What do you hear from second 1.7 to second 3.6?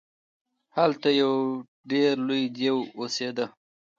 ډیر لوی دیو اوسیده.